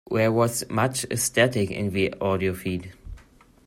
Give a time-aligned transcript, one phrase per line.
[0.09, 2.91] There was much static in the audio feed.